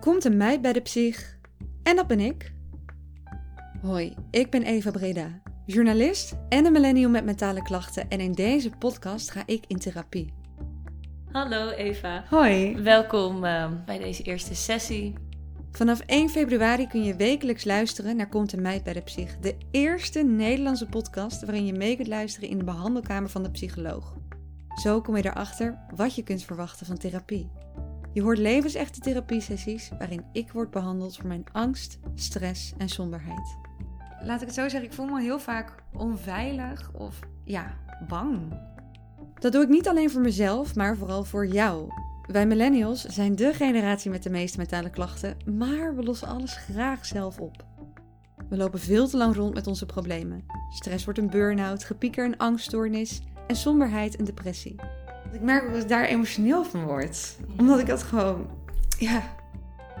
Komt 0.00 0.24
een 0.24 0.36
meid 0.36 0.62
bij 0.62 0.72
de 0.72 0.80
psych 0.80 1.38
en 1.82 1.96
dat 1.96 2.06
ben 2.06 2.20
ik. 2.20 2.52
Hoi, 3.82 4.14
ik 4.30 4.50
ben 4.50 4.62
Eva 4.62 4.90
Breda, 4.90 5.40
journalist 5.66 6.36
en 6.48 6.66
een 6.66 6.72
millennial 6.72 7.10
met 7.10 7.24
mentale 7.24 7.62
klachten 7.62 8.08
en 8.08 8.20
in 8.20 8.32
deze 8.32 8.70
podcast 8.70 9.30
ga 9.30 9.42
ik 9.46 9.64
in 9.66 9.78
therapie. 9.78 10.32
Hallo 11.32 11.70
Eva. 11.70 12.24
Hoi. 12.28 12.82
Welkom 12.82 13.44
uh, 13.44 13.70
bij 13.86 13.98
deze 13.98 14.22
eerste 14.22 14.54
sessie. 14.54 15.14
Vanaf 15.70 16.00
1 16.00 16.28
februari 16.28 16.86
kun 16.86 17.04
je 17.04 17.16
wekelijks 17.16 17.64
luisteren 17.64 18.16
naar 18.16 18.28
Komt 18.28 18.52
een 18.52 18.62
meid 18.62 18.84
bij 18.84 18.92
de 18.92 19.00
psych, 19.00 19.38
de 19.38 19.56
eerste 19.70 20.22
Nederlandse 20.22 20.86
podcast 20.86 21.44
waarin 21.44 21.66
je 21.66 21.72
mee 21.72 21.96
kunt 21.96 22.08
luisteren 22.08 22.48
in 22.48 22.58
de 22.58 22.64
behandelkamer 22.64 23.30
van 23.30 23.42
de 23.42 23.50
psycholoog. 23.50 24.14
Zo 24.82 25.00
kom 25.00 25.16
je 25.16 25.24
erachter 25.24 25.78
wat 25.94 26.14
je 26.14 26.22
kunt 26.22 26.42
verwachten 26.42 26.86
van 26.86 26.98
therapie. 26.98 27.50
Je 28.12 28.22
hoort 28.22 28.38
levensechte 28.38 29.00
therapiesessies 29.00 29.90
waarin 29.98 30.24
ik 30.32 30.52
word 30.52 30.70
behandeld 30.70 31.16
voor 31.16 31.26
mijn 31.26 31.44
angst, 31.52 31.98
stress 32.14 32.72
en 32.78 32.88
somberheid. 32.88 33.56
Laat 34.22 34.40
ik 34.40 34.46
het 34.46 34.56
zo 34.56 34.68
zeggen, 34.68 34.88
ik 34.88 34.92
voel 34.92 35.06
me 35.06 35.20
heel 35.20 35.38
vaak 35.38 35.74
onveilig 35.92 36.90
of 36.92 37.18
ja, 37.44 37.76
bang. 38.08 38.38
Dat 39.38 39.52
doe 39.52 39.62
ik 39.62 39.68
niet 39.68 39.88
alleen 39.88 40.10
voor 40.10 40.20
mezelf, 40.20 40.74
maar 40.74 40.96
vooral 40.96 41.24
voor 41.24 41.46
jou. 41.46 41.88
Wij 42.26 42.46
millennials 42.46 43.04
zijn 43.04 43.36
de 43.36 43.54
generatie 43.54 44.10
met 44.10 44.22
de 44.22 44.30
meeste 44.30 44.58
mentale 44.58 44.90
klachten, 44.90 45.36
maar 45.58 45.96
we 45.96 46.02
lossen 46.02 46.28
alles 46.28 46.56
graag 46.56 47.06
zelf 47.06 47.40
op. 47.40 47.64
We 48.48 48.56
lopen 48.56 48.80
veel 48.80 49.08
te 49.08 49.16
lang 49.16 49.36
rond 49.36 49.54
met 49.54 49.66
onze 49.66 49.86
problemen. 49.86 50.44
Stress 50.70 51.04
wordt 51.04 51.18
een 51.18 51.30
burn-out, 51.30 51.84
gepieker 51.84 52.24
een 52.24 52.38
angststoornis 52.38 53.20
en 53.46 53.56
somberheid 53.56 54.18
een 54.18 54.24
depressie. 54.24 54.76
Ik 55.32 55.40
merk 55.40 55.64
ook 55.64 55.72
dat 55.72 55.82
ik 55.82 55.88
daar 55.88 56.04
emotioneel 56.04 56.64
van 56.64 56.84
word. 56.84 57.36
Omdat 57.58 57.78
ik 57.78 57.86
dat 57.86 58.02
gewoon. 58.02 58.46
Ja. 58.98 59.22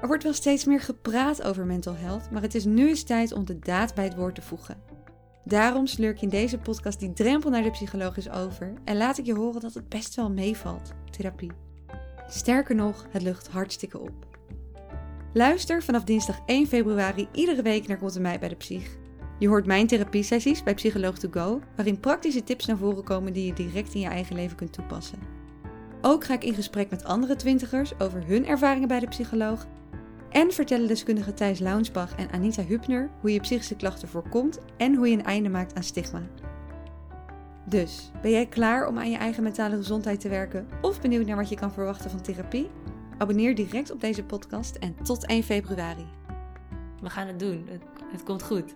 Er 0.00 0.06
wordt 0.06 0.22
wel 0.22 0.32
steeds 0.32 0.64
meer 0.64 0.80
gepraat 0.80 1.42
over 1.42 1.64
mental 1.64 1.96
health, 1.96 2.30
maar 2.30 2.42
het 2.42 2.54
is 2.54 2.64
nu 2.64 2.88
eens 2.88 3.02
tijd 3.02 3.32
om 3.32 3.44
de 3.44 3.58
daad 3.58 3.94
bij 3.94 4.04
het 4.04 4.14
woord 4.14 4.34
te 4.34 4.42
voegen. 4.42 4.76
Daarom 5.44 5.86
sleur 5.86 6.10
ik 6.10 6.22
in 6.22 6.28
deze 6.28 6.58
podcast 6.58 7.00
die 7.00 7.12
drempel 7.12 7.50
naar 7.50 7.62
de 7.62 7.70
psycholoog 7.70 8.16
is 8.16 8.30
over 8.30 8.72
en 8.84 8.96
laat 8.96 9.18
ik 9.18 9.26
je 9.26 9.34
horen 9.34 9.60
dat 9.60 9.74
het 9.74 9.88
best 9.88 10.14
wel 10.14 10.30
meevalt, 10.30 10.92
therapie. 11.10 11.50
Sterker 12.28 12.74
nog, 12.74 13.06
het 13.10 13.22
lucht 13.22 13.48
hartstikke 13.48 13.98
op. 13.98 14.26
Luister 15.32 15.82
vanaf 15.82 16.04
dinsdag 16.04 16.40
1 16.46 16.66
februari 16.66 17.28
iedere 17.32 17.62
week 17.62 17.86
naar 17.86 17.98
Komt 17.98 18.18
mij 18.18 18.38
bij 18.38 18.48
de 18.48 18.54
Psych. 18.54 18.96
Je 19.38 19.48
hoort 19.48 19.66
mijn 19.66 19.86
therapiesessies 19.86 20.62
bij 20.62 20.74
Psycholoog 20.74 21.18
to 21.18 21.28
Go, 21.30 21.60
waarin 21.74 22.00
praktische 22.00 22.44
tips 22.44 22.66
naar 22.66 22.76
voren 22.76 23.04
komen 23.04 23.32
die 23.32 23.46
je 23.46 23.52
direct 23.52 23.94
in 23.94 24.00
je 24.00 24.08
eigen 24.08 24.36
leven 24.36 24.56
kunt 24.56 24.72
toepassen. 24.72 25.18
Ook 26.00 26.24
ga 26.24 26.34
ik 26.34 26.44
in 26.44 26.54
gesprek 26.54 26.90
met 26.90 27.04
andere 27.04 27.36
twintigers 27.36 28.00
over 28.00 28.26
hun 28.26 28.46
ervaringen 28.46 28.88
bij 28.88 29.00
de 29.00 29.08
psycholoog. 29.08 29.66
En 30.30 30.52
vertellen 30.52 30.88
deskundigen 30.88 31.34
Thijs 31.34 31.58
Launsbach 31.58 32.14
en 32.14 32.30
Anita 32.30 32.62
Hupner 32.62 33.10
hoe 33.20 33.32
je 33.32 33.40
psychische 33.40 33.76
klachten 33.76 34.08
voorkomt 34.08 34.58
en 34.76 34.94
hoe 34.94 35.08
je 35.08 35.16
een 35.16 35.24
einde 35.24 35.48
maakt 35.48 35.74
aan 35.74 35.82
stigma. 35.82 36.22
Dus, 37.64 38.10
ben 38.22 38.30
jij 38.30 38.46
klaar 38.46 38.88
om 38.88 38.98
aan 38.98 39.10
je 39.10 39.16
eigen 39.16 39.42
mentale 39.42 39.76
gezondheid 39.76 40.20
te 40.20 40.28
werken 40.28 40.68
of 40.80 41.00
benieuwd 41.00 41.26
naar 41.26 41.36
wat 41.36 41.48
je 41.48 41.56
kan 41.56 41.72
verwachten 41.72 42.10
van 42.10 42.20
therapie? 42.20 42.70
Abonneer 43.18 43.54
direct 43.54 43.90
op 43.90 44.00
deze 44.00 44.24
podcast 44.24 44.76
en 44.76 44.96
tot 45.02 45.26
1 45.26 45.42
februari. 45.42 46.06
We 47.00 47.10
gaan 47.10 47.26
het 47.26 47.38
doen. 47.38 47.68
Het 48.12 48.22
komt 48.22 48.42
goed. 48.42 48.74